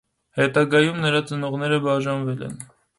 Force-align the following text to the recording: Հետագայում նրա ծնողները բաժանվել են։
Հետագայում 0.39 0.97
նրա 1.05 1.23
ծնողները 1.29 1.81
բաժանվել 1.87 2.47
են։ 2.53 2.63